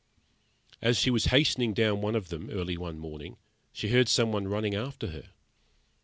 [0.81, 3.37] As she was hastening down one of them, early one morning,
[3.71, 5.29] she heard some one running after her.